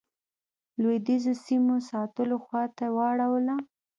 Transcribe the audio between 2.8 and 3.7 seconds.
واړوله.